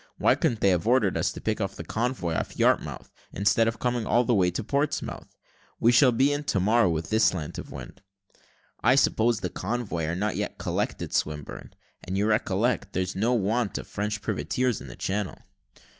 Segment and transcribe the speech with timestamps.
[0.17, 4.07] Why couldn't they have ordered us to pick the convoy off Yarmouth, instead of coming
[4.07, 5.37] all the way to Portsmouth?
[5.79, 8.01] We shall be in to morrow, with this slant of wind."
[8.83, 13.77] "I suppose the convoy are not yet collected, Swinburne; and you recollect, there's no want
[13.77, 15.37] of French privateers in the Channel."